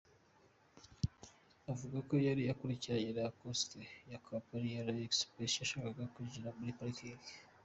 Avuga 1.71 1.97
ko 2.07 2.13
yari 2.27 2.43
akurikiranye 2.53 3.11
na 3.17 3.25
Coaster 3.39 3.83
ya 4.11 4.17
Companyi 4.27 4.73
Royal 4.85 4.97
Express 5.07 5.53
yashakaga 5.61 6.11
kwinjira 6.13 6.55
muri 6.57 6.77
parikingi. 6.79 7.31